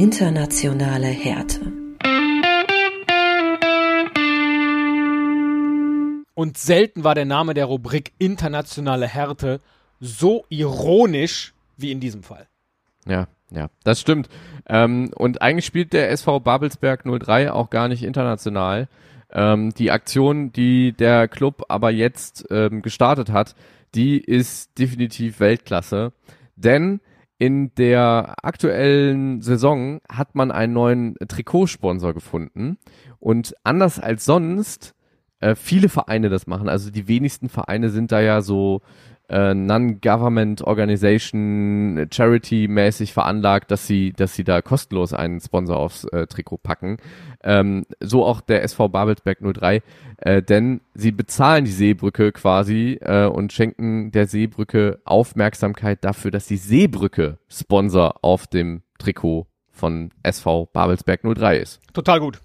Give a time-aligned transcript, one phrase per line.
[0.00, 1.60] Internationale Härte.
[6.32, 9.60] Und selten war der Name der Rubrik Internationale Härte
[10.00, 12.46] so ironisch wie in diesem Fall.
[13.04, 14.30] Ja, ja, das stimmt.
[14.66, 18.88] Ähm, und eigentlich spielt der SV Babelsberg 03 auch gar nicht international.
[19.30, 23.54] Ähm, die Aktion, die der Club aber jetzt ähm, gestartet hat,
[23.94, 26.14] die ist definitiv Weltklasse.
[26.56, 27.00] Denn
[27.40, 32.76] in der aktuellen Saison hat man einen neuen Trikotsponsor gefunden.
[33.18, 34.94] Und anders als sonst
[35.40, 38.82] äh, viele Vereine das machen, also die wenigsten Vereine sind da ja so
[39.30, 46.26] äh, Non-Government Organization Charity-mäßig veranlagt, dass sie, dass sie da kostenlos einen Sponsor aufs äh,
[46.26, 46.96] Trikot packen.
[47.42, 49.82] Ähm, so auch der SV Babelsberg 03,
[50.18, 56.46] äh, denn sie bezahlen die Seebrücke quasi äh, und schenken der Seebrücke Aufmerksamkeit dafür, dass
[56.46, 61.80] die Seebrücke Sponsor auf dem Trikot von SV Babelsberg 03 ist.
[61.94, 62.40] Total gut.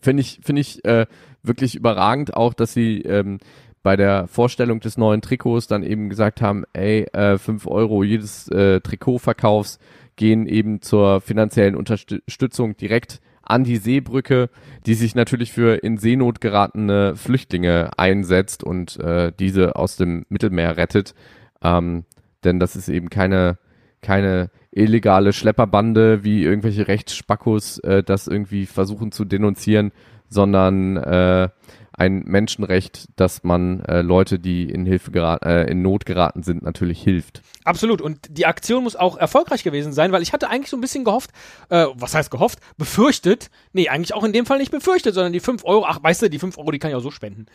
[0.00, 1.06] Finde ich, finde ich äh,
[1.42, 3.38] wirklich überragend auch, dass sie ähm,
[3.84, 8.48] bei der Vorstellung des neuen Trikots dann eben gesagt haben, ey, äh, 5 Euro jedes
[8.48, 9.78] äh, Trikotverkaufs
[10.16, 14.48] gehen eben zur finanziellen Unterstützung direkt an die Seebrücke,
[14.86, 20.78] die sich natürlich für in Seenot geratene Flüchtlinge einsetzt und äh, diese aus dem Mittelmeer
[20.78, 21.14] rettet.
[21.62, 22.04] Ähm,
[22.42, 23.58] denn das ist eben keine,
[24.00, 29.92] keine illegale Schlepperbande, wie irgendwelche Rechtsspackos äh, das irgendwie versuchen zu denunzieren,
[30.30, 31.50] sondern äh,
[31.96, 36.62] ein Menschenrecht, dass man äh, Leute, die in Hilfe geraten, äh, in Not geraten sind,
[36.62, 37.42] natürlich hilft.
[37.64, 38.00] Absolut.
[38.00, 41.04] Und die Aktion muss auch erfolgreich gewesen sein, weil ich hatte eigentlich so ein bisschen
[41.04, 41.30] gehofft,
[41.70, 42.58] äh, was heißt gehofft?
[42.76, 43.50] Befürchtet.
[43.72, 46.30] Nee, eigentlich auch in dem Fall nicht befürchtet, sondern die 5 Euro, ach, weißt du,
[46.30, 47.46] die 5 Euro, die kann ich auch so spenden.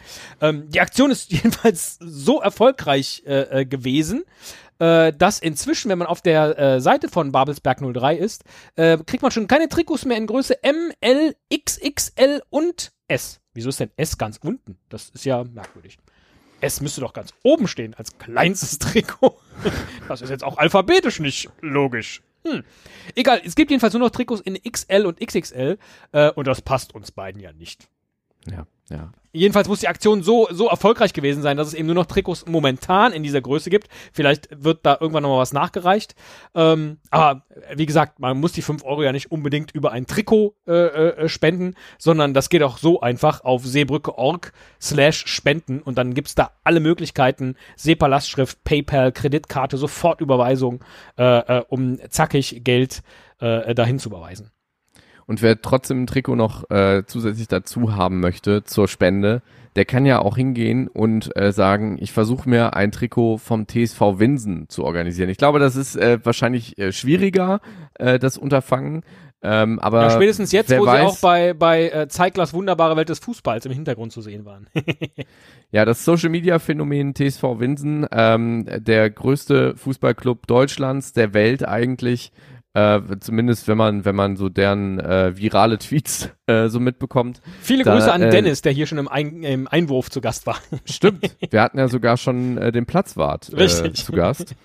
[0.42, 4.24] Ähm, die Aktion ist jedenfalls so erfolgreich äh, äh, gewesen,
[4.80, 8.44] äh, dass inzwischen, wenn man auf der äh, Seite von Babelsberg 03 ist,
[8.76, 13.42] äh, kriegt man schon keine Trikots mehr in Größe M, L, XXL und S.
[13.54, 14.78] Wieso ist denn S ganz unten?
[14.90, 15.98] Das ist ja merkwürdig.
[16.62, 19.40] S müsste doch ganz oben stehen als kleinstes Trikot.
[20.08, 22.24] Das ist jetzt auch alphabetisch nicht logisch.
[22.46, 22.64] Hm.
[23.16, 25.78] Egal, es gibt jedenfalls nur noch Trikots in XL und XXL
[26.14, 27.90] äh, und das passt uns beiden ja nicht.
[28.48, 29.12] Ja, ja.
[29.32, 32.48] Jedenfalls muss die Aktion so, so erfolgreich gewesen sein, dass es eben nur noch Trikots
[32.48, 33.88] momentan in dieser Größe gibt.
[34.12, 36.16] Vielleicht wird da irgendwann nochmal was nachgereicht.
[36.56, 37.44] Ähm, aber
[37.76, 41.30] wie gesagt, man muss die 5 Euro ja nicht unbedingt über ein Trikot äh, äh,
[41.30, 44.52] spenden, sondern das geht auch so einfach auf seebrücke.org
[44.82, 50.84] slash spenden und dann gibt's da alle Möglichkeiten, Seepalastschrift, PayPal, Kreditkarte, Sofortüberweisung,
[51.20, 53.04] äh, äh, um zackig Geld
[53.40, 54.50] äh, dahin zu überweisen.
[55.30, 59.44] Und wer trotzdem ein Trikot noch äh, zusätzlich dazu haben möchte zur Spende,
[59.76, 64.18] der kann ja auch hingehen und äh, sagen, ich versuche mir ein Trikot vom TSV
[64.18, 65.30] Winsen zu organisieren.
[65.30, 67.62] Ich glaube, das ist äh, wahrscheinlich äh, schwieriger,
[67.94, 69.04] äh, das Unterfangen.
[69.44, 73.10] Ähm, aber ja, spätestens jetzt, wo weiß, sie auch bei, bei äh, Zeiglers wunderbare Welt
[73.10, 74.66] des Fußballs im Hintergrund zu sehen waren.
[75.72, 82.32] ja, das Social Media Phänomen TSV Winsen, ähm, der größte Fußballclub Deutschlands, der Welt eigentlich,
[82.80, 87.42] äh, zumindest wenn man, wenn man so deren äh, virale Tweets äh, so mitbekommt.
[87.62, 90.46] Viele da, Grüße an äh, Dennis, der hier schon im, Ein im, Einwurf zu Gast
[90.46, 90.58] war.
[90.86, 91.36] Stimmt.
[91.50, 94.56] Wir hatten ja sogar schon äh, den Platzwart äh, zu Gast.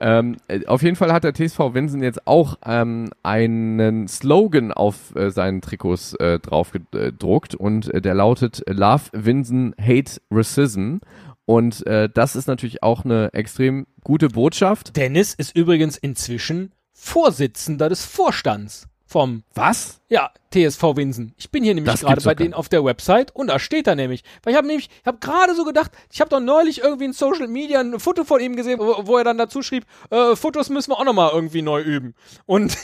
[0.00, 5.12] ähm, äh, auf jeden Fall hat der TSV Winsen jetzt auch ähm, einen Slogan auf
[5.14, 10.98] seinen Trikots drauf gedruckt und der lautet Love Winsen, Hate Racism.
[11.44, 14.96] Und das ist natürlich auch eine extrem gute Botschaft.
[14.96, 20.00] Dennis ist übrigens inzwischen Vorsitzender des Vorstands vom Was?
[20.08, 21.34] Ja, TSV Winsen.
[21.36, 24.24] Ich bin hier nämlich gerade bei denen auf der Website und da steht er nämlich.
[24.42, 27.12] Weil ich habe nämlich, ich habe gerade so gedacht, ich habe doch neulich irgendwie in
[27.12, 30.70] Social Media ein Foto von ihm gesehen, wo, wo er dann dazu schrieb, äh, Fotos
[30.70, 32.14] müssen wir auch nochmal irgendwie neu üben.
[32.46, 32.76] Und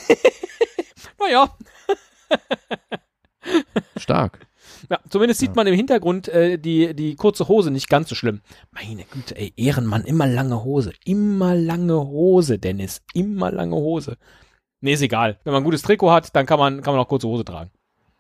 [1.18, 1.56] naja.
[3.96, 4.46] Stark.
[4.90, 8.40] Ja, zumindest sieht man im Hintergrund äh, die, die kurze Hose nicht ganz so schlimm.
[8.70, 10.92] Meine Güte, ey, Ehrenmann, immer lange Hose.
[11.04, 13.02] Immer lange Hose, Dennis.
[13.14, 14.16] Immer lange Hose.
[14.80, 15.38] Nee, ist egal.
[15.44, 17.70] Wenn man ein gutes Trikot hat, dann kann man, kann man auch kurze Hose tragen.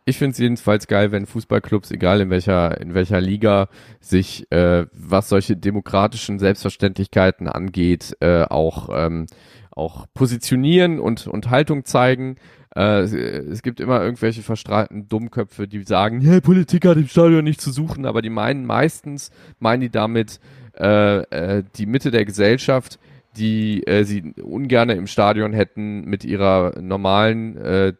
[0.04, 3.68] Ich finde es jedenfalls geil, wenn Fußballclubs, egal in welcher, in welcher Liga,
[4.00, 9.26] sich, äh, was solche demokratischen Selbstverständlichkeiten angeht, äh, auch, ähm,
[9.70, 12.36] auch positionieren und, und Haltung zeigen.
[12.74, 17.60] Äh, es gibt immer irgendwelche verstrahlten Dummköpfe, die sagen, hey, Politik hat im Stadion nicht
[17.60, 20.40] zu suchen, aber die meinen meistens, meinen die damit
[20.78, 21.22] äh,
[21.58, 22.98] äh, die Mitte der Gesellschaft,
[23.36, 27.96] die äh, sie ungerne im Stadion hätten mit ihrer normalen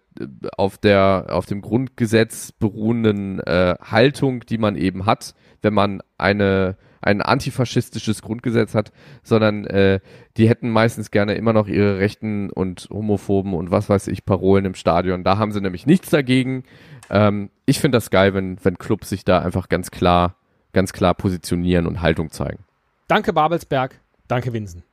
[0.59, 7.21] auf der auf dem Grundgesetz beruhenden Haltung, die man eben hat, wenn man eine ein
[7.21, 10.01] antifaschistisches Grundgesetz hat, sondern äh,
[10.37, 14.65] die hätten meistens gerne immer noch ihre rechten und homophoben und was weiß ich Parolen
[14.65, 15.25] im Stadion.
[15.25, 16.63] Da haben sie nämlich nichts dagegen.
[17.11, 20.37] Ähm, ich finde das geil, wenn, wenn Clubs sich da einfach ganz klar,
[20.73, 22.65] ganz klar positionieren und Haltung zeigen.
[23.09, 24.85] Danke Babelsberg, danke Winsen.